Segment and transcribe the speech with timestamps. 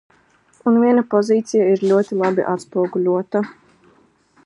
[0.71, 3.47] Un viena pozīcija ir ļoti labi atspoguļota.